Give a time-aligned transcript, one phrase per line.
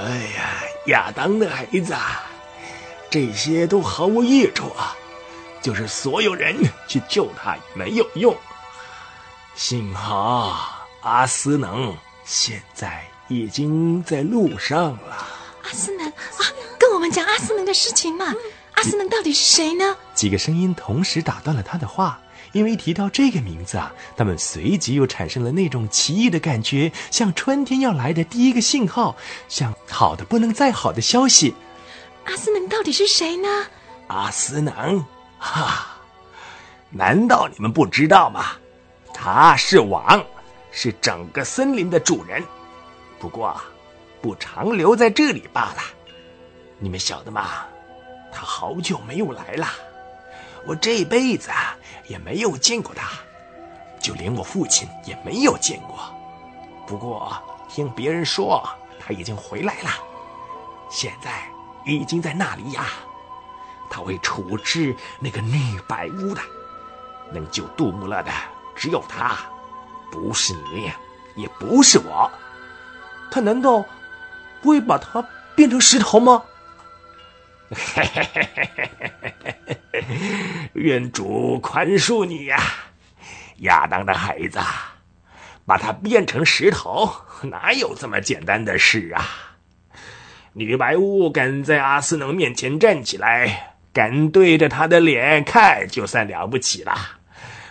[0.00, 1.94] 哎呀，亚当的孩子，
[3.10, 4.96] 这些都毫无益处啊！
[5.60, 6.56] 就是所有人
[6.88, 8.34] 去救他也没有用。
[9.54, 11.94] 幸好阿斯能
[12.24, 15.28] 现在已经在路上了。
[15.64, 16.48] 阿斯能啊，
[16.78, 18.32] 跟我们讲阿斯能的事情嘛。
[18.72, 19.94] 阿斯能到底是谁呢？
[20.14, 22.18] 几个声音同时打断了他的话，
[22.52, 29.16] 因为提到这个名字啊，他们随即又产生了那种奇异的感觉，像春天要来的第一个信号，
[29.48, 31.54] 像好的不能再好的消息。
[32.24, 33.48] 阿斯能到底是谁呢？
[34.08, 35.04] 阿斯能，
[35.38, 35.96] 哈，
[36.90, 38.46] 难道你们不知道吗？
[39.14, 40.24] 他是王，
[40.72, 42.42] 是整个森林的主人，
[43.18, 43.54] 不过
[44.20, 45.76] 不常留在这里罢了。
[46.78, 47.64] 你们晓得吗？
[48.32, 49.66] 他好久没有来了，
[50.66, 53.08] 我这辈子啊也没有见过他，
[54.00, 55.98] 就连我父亲也没有见过。
[56.86, 57.36] 不过
[57.68, 58.62] 听别人说
[58.98, 59.90] 他已经回来了，
[60.90, 61.30] 现在
[61.84, 62.86] 已经在那里呀。
[63.88, 66.40] 他会处置那个女白巫的，
[67.32, 68.30] 能救杜穆勒的
[68.76, 69.36] 只有他，
[70.12, 70.92] 不是你，
[71.34, 72.30] 也不是我。
[73.32, 73.84] 他难道
[74.62, 75.24] 不会把他
[75.56, 76.42] 变成石头吗？
[77.72, 79.34] 嘿嘿嘿嘿嘿嘿
[79.92, 80.04] 嘿！
[80.74, 82.58] 愿主宽恕你呀，
[83.58, 84.58] 亚当的孩子，
[85.64, 87.08] 把他变成石头，
[87.42, 89.24] 哪有这么简单的事啊？
[90.52, 96.92] 女白巫敢在阿斯能面前站起来，敢对着他的脸看，就算了不起了，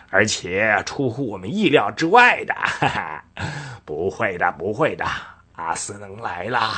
[0.10, 2.54] 而且出乎我们意料之外的。
[2.54, 3.24] 哈哈，
[3.84, 5.06] 不会的，不会的。
[5.60, 6.72] 阿斯能来了，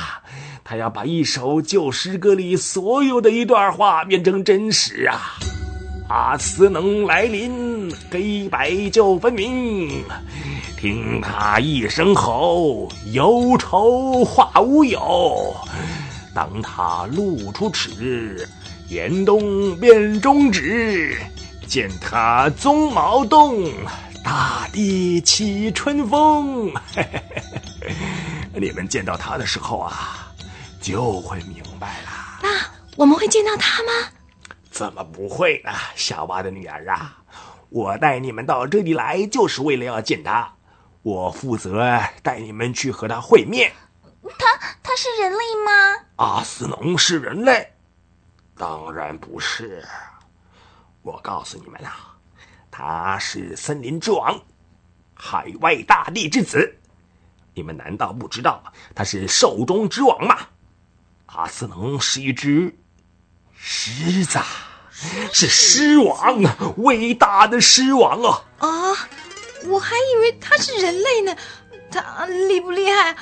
[0.64, 5.38] 他要把一首旧诗歌里所有的一段话变成真实啊！
[6.08, 10.04] 阿斯能来临，黑白就分明。
[10.76, 15.54] 听他一声吼，忧愁化乌有。
[16.34, 18.46] 当他露出齿，
[18.88, 21.16] 严冬变中指。
[21.68, 23.64] 见他鬃毛动，
[24.22, 26.66] 大地起春风。
[26.94, 27.51] 嘿嘿嘿
[28.54, 30.32] 你们见到他的时候啊，
[30.80, 32.10] 就会明白了。
[32.42, 32.48] 那
[32.96, 33.92] 我们会见到他吗？
[34.70, 35.70] 怎么不会呢？
[35.94, 37.16] 小巴的女儿啊，
[37.70, 40.52] 我带你们到这里来就是为了要见他。
[41.02, 43.72] 我负责带你们去和他会面。
[44.38, 44.46] 他
[44.82, 46.04] 他是人类吗？
[46.16, 47.72] 阿斯农是人类？
[48.56, 49.84] 当然不是。
[51.02, 52.14] 我告诉你们啊，
[52.70, 54.40] 他是森林之王，
[55.14, 56.78] 海外大地之子。
[57.54, 58.62] 你们难道不知道
[58.94, 60.38] 他是兽中之王吗？
[61.26, 62.76] 阿斯能是一只
[63.54, 64.38] 狮子，
[65.32, 66.42] 是狮王，
[66.78, 68.44] 伟大的狮王啊！
[68.58, 68.68] 啊，
[69.66, 71.36] 我还以为他是人类呢，
[71.90, 73.16] 他厉不厉害？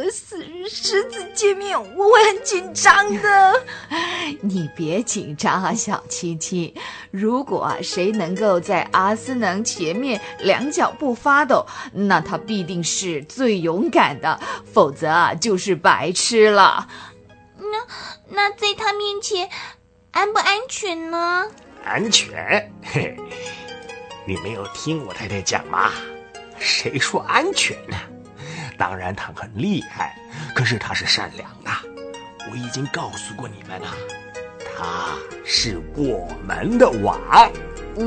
[0.00, 3.62] 和死狮子见面，我会很紧张的。
[4.40, 6.74] 你别紧张啊，小七七。
[7.10, 14.40] 如果谁能够在阿斯能前面两脚不发抖，那他必定是最勇敢的，
[14.72, 16.88] 否则啊就是白痴了。
[17.58, 17.86] 那
[18.30, 19.50] 那在他面前
[20.12, 21.46] 安不安全呢？
[21.84, 22.72] 安全？
[22.82, 23.14] 嘿，
[24.26, 25.90] 你没有听我太太讲吗？
[26.58, 27.98] 谁说安全呢？
[28.80, 30.16] 当然，他很厉害，
[30.54, 31.70] 可是他是善良的。
[32.50, 33.94] 我已经告诉过你们了，
[34.74, 37.20] 他是我们的王。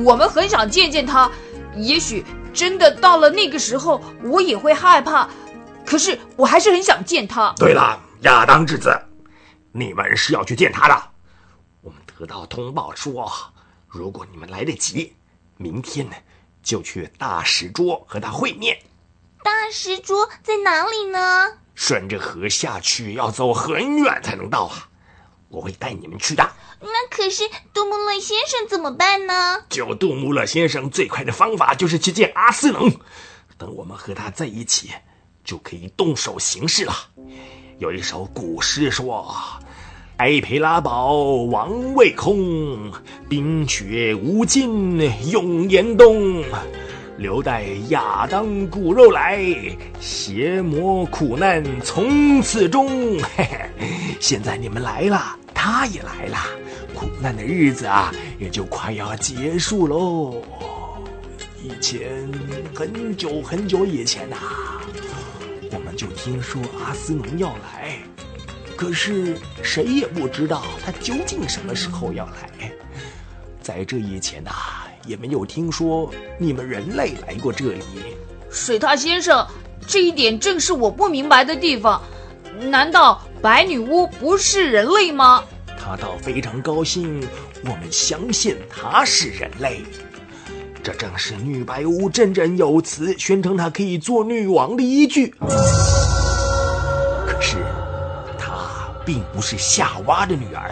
[0.04, 1.32] 我们很想见见他，
[1.76, 5.30] 也许真的到了那个时候，我也会害怕。
[5.86, 7.54] 可是我还是很想见他。
[7.56, 9.00] 对了，亚当之子，
[9.72, 11.04] 你们是要去见他的。
[11.82, 13.32] 我们得到通报说，
[13.88, 15.14] 如果你们来得及，
[15.56, 16.16] 明天呢，
[16.64, 18.76] 就去大石桌和他会面。
[19.44, 21.58] 大石桌在哪里呢？
[21.76, 24.88] 顺着河下去，要走很远才能到啊！
[25.50, 26.50] 我会带你们去的。
[26.80, 27.44] 那可是
[27.74, 29.64] 杜穆勒先生怎么办呢？
[29.70, 32.92] 救杜穆勒先生最快的方法就是去见阿斯能。
[33.58, 34.92] 等我们和他在一起，
[35.44, 36.94] 就可以动手行事了。
[37.80, 39.36] 有一首古诗说
[40.18, 42.92] ：“埃培拉堡王位空，
[43.30, 45.00] 冰雪无尽
[45.30, 46.44] 永严冬。”
[47.18, 49.40] 留待亚当骨肉来，
[50.00, 53.20] 邪魔苦难从此终。
[53.20, 56.38] 嘿嘿，现在你们来了，他也来了，
[56.96, 60.42] 苦难的日子啊，也就快要结束喽。
[61.62, 62.28] 以前
[62.76, 64.36] 很久很久以前呐，
[65.72, 67.96] 我们就听说阿斯农要来，
[68.76, 72.72] 可是谁也不知道他究竟什么时候要来。
[73.62, 74.52] 在这以前呐。
[75.06, 77.84] 也没有听说你们人类来过这里，
[78.50, 79.46] 水獭先生，
[79.88, 82.02] 这一点正是我不明白的地方。
[82.60, 85.44] 难道白女巫不是人类吗？
[85.78, 87.20] 他倒非常高兴，
[87.64, 89.82] 我们相信她是人类。
[90.82, 95.34] 这正是女白巫振振有词宣称她可以做女王的依据。
[97.26, 97.58] 可是，
[98.38, 100.72] 她并不是夏娃的女儿，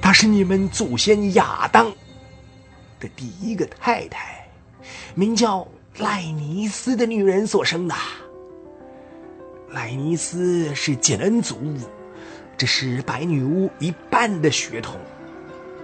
[0.00, 1.92] 她是你们祖先亚当
[3.00, 4.48] 的第一个太太，
[5.14, 5.66] 名叫
[5.98, 7.94] 赖尼斯的女人所生的。
[9.70, 11.56] 赖尼斯是简恩族，
[12.56, 14.96] 这是白女巫一半的血统，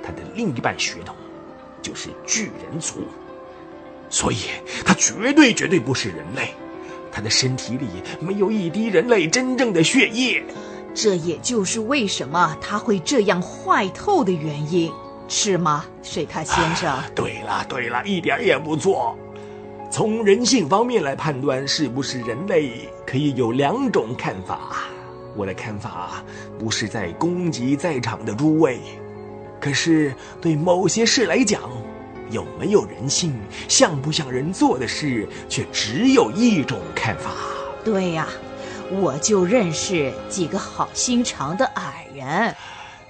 [0.02, 1.14] 她的另一半血统
[1.82, 3.02] 就是巨人族，
[4.08, 4.36] 所以
[4.84, 6.54] 她绝对绝对不是人类，
[7.12, 7.86] 她的身体里
[8.20, 10.42] 没有一滴人类真正的血液。
[10.94, 14.92] 这也就是为什么他会这样坏透的原因，
[15.26, 16.96] 是吗，水獭先生？
[17.14, 19.16] 对了对了，一点也不错。
[19.90, 24.84] 从人性方面来判断是不是人类，可以有两种看法。
[25.36, 26.22] 我的看法
[26.58, 28.80] 不是在攻击在场的诸位，
[29.60, 31.62] 可是对某些事来讲，
[32.30, 33.34] 有没有人性，
[33.68, 37.30] 像不像人做的事，却只有一种看法。
[37.84, 38.28] 对呀、
[38.90, 42.54] 我就认识几个好心肠的矮人。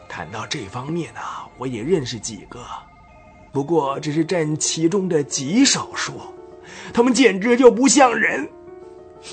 [0.08, 2.64] 谈到这方面啊，我也认识几个，
[3.52, 6.14] 不过只是占其中的极少数，
[6.92, 8.48] 他们简直就不像人。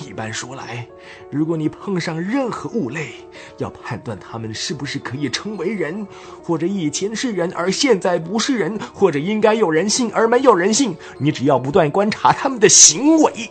[0.00, 0.86] 一般说来，
[1.30, 3.12] 如果你碰上任何物类，
[3.58, 6.06] 要判断他们是不是可以称为人，
[6.42, 13.50] 或者以前是人而现在不是人，或者应该有人性而没有人性，你只要不断观察他们的行为，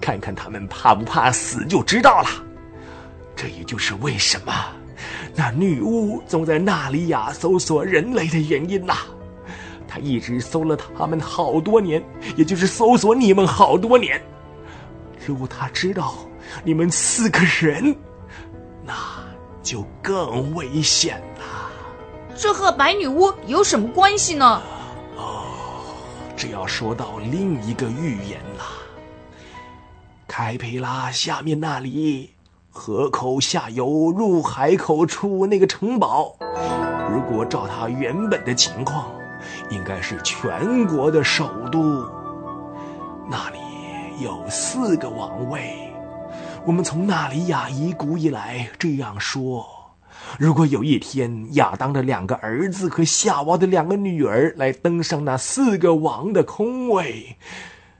[0.00, 2.28] 看看他们怕不怕死就知道了。
[3.36, 4.52] 这也就是为什么
[5.34, 8.94] 那女巫总在纳里亚搜索人类的原因呐、
[9.88, 12.02] 她一直搜了他们好多年，
[12.36, 14.22] 也就是搜索你们好多年。
[15.26, 16.14] 如果她知道
[16.64, 17.96] 你们四个人，
[18.84, 18.94] 那
[19.62, 21.70] 就更危险了。
[22.36, 24.62] 这和白女巫有什么关系呢？
[25.16, 25.44] 哦
[26.36, 28.64] 这要说到另一个预言了。
[30.26, 32.31] 开培拉下面那里，
[32.74, 33.86] 河口下游
[34.16, 36.34] 入海口处那个城堡，
[37.12, 39.12] 如果照它原本的情况，
[39.68, 42.08] 应该是全国的首都。
[43.28, 43.58] 那里
[44.24, 45.92] 有四个王位。
[46.64, 49.66] 我们从纳里亚遗古以来这样说。
[50.38, 57.36] 如果有一天亚当的两个儿子和夏娃的两个女儿来登上那四个王的空位，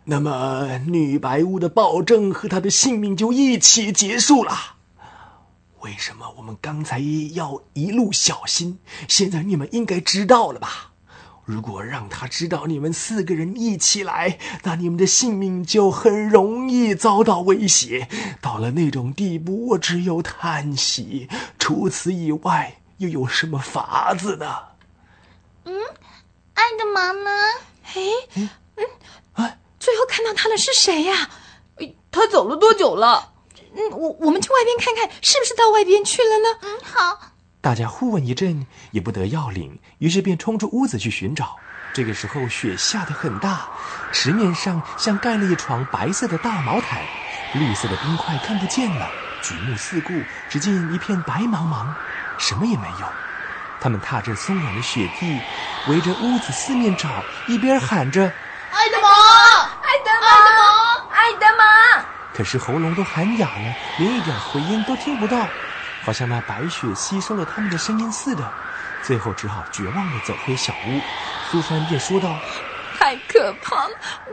[0.05, 4.77] 那么女白巫的暴政和她的性命就一起结束了。
[5.81, 7.01] 为什么我们刚才
[7.35, 8.79] 要一路小心？
[9.09, 10.93] 现在你们应该知道了吧？
[11.45, 18.09] 如果让他知道你们四个人一起来，那你们的性命就很容易遭到威胁。
[18.41, 21.29] 到了那种地步，我只有叹息。
[21.59, 24.47] 除此以外，又有什么法子呢？
[25.65, 25.75] 嗯
[26.55, 27.31] 爱德芒呢？
[27.95, 28.03] 哎，
[28.37, 28.49] 嗯，
[29.82, 31.29] 最后看到他的是谁呀、
[31.81, 33.32] 哎他走了多久了？
[33.75, 36.58] 嗯，我我们去外边看看，是不是到外边去了呢？
[36.62, 37.19] 嗯，好。
[37.61, 41.56] 大家互问一阵，也不得要领，于是便冲出屋子去寻找。
[41.93, 43.69] 这个时候雪下得很大，
[44.12, 47.02] 池面上像盖了一床白色的大毛毯，
[47.55, 49.11] 绿色的冰块看不见了。
[49.43, 50.12] 举目四顾，
[50.48, 51.93] 只见一片白茫茫，
[52.39, 53.06] 什么也没有。
[53.81, 55.41] 他们踏着松软的雪地，
[55.89, 58.22] 围着屋子四面找，一边喊着，
[58.70, 59.10] 爱德芒，
[60.22, 65.46] 爱德蒙，爱德蒙，可是喉咙都喊哑了，连一点回音都听不到，
[66.05, 68.48] 好像那白雪吸收了他们的声音似的。
[69.02, 71.00] 最后只好绝望地走回小屋。
[71.50, 72.38] 苏珊便说道
[72.96, 73.91] 太可怕了！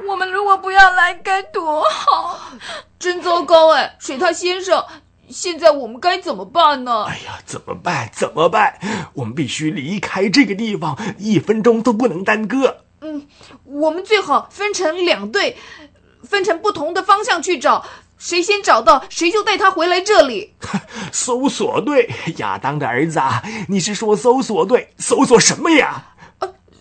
[0.08, 2.39] 我们如果不要来，该多好！
[3.00, 4.86] 真糟糕哎，水獭先生，
[5.27, 7.05] 现在我们该怎么办呢？
[7.05, 8.10] 哎呀，怎么办？
[8.13, 8.77] 怎么办？
[9.15, 12.86] 我们必须离开这个地方，一分钟都不能耽搁。
[13.64, 15.58] 我们最好分成两队，
[16.24, 17.86] 分成不同的方向去找，
[18.18, 20.56] 谁先找到，谁就带他回来这里。
[21.12, 24.94] 搜索队，亚当的儿子啊，你是说搜索队？
[24.98, 26.06] 搜索什么呀？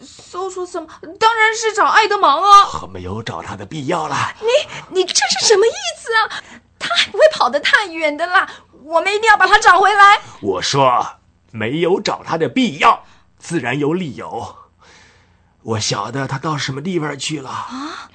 [0.00, 0.86] 搜索什么？
[1.18, 2.64] 当然是找爱德芒啊！
[2.70, 4.34] 可没有找他的必要了。
[4.90, 6.42] 你这是什么意思啊？
[6.78, 8.48] 他还不会跑得太远的啦！
[8.84, 10.20] 我们一定要把他找回来。
[10.40, 11.04] 我说
[11.50, 13.02] 没有找他的必要，
[13.38, 14.54] 自然有理由。
[15.68, 17.50] 我晓得他到什么地方去了。
[17.50, 18.08] 啊？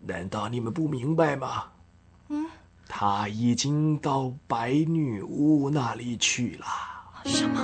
[0.00, 1.66] 难道你们不明白吗？
[2.28, 2.46] 嗯。
[2.88, 6.66] 他已经到白女巫那里去了。
[7.24, 7.60] 什么？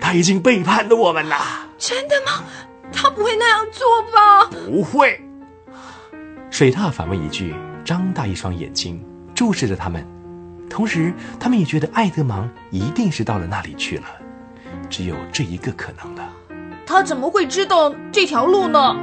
[0.00, 1.36] 他已经背叛了我们了。
[1.78, 2.44] 真的吗？
[2.92, 4.46] 他不会那样做吧？
[4.66, 5.20] 不会。
[6.50, 9.00] 水獭反问一句，张大一双眼睛
[9.32, 10.04] 注视着他们，
[10.68, 14.06] 同时他们也觉得艾德芒一定是到了那里去了，
[14.88, 16.28] 只有这一个可能了。
[16.90, 18.96] 他怎么会知道这条路呢？